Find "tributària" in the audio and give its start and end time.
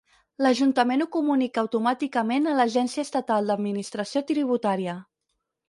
4.33-5.01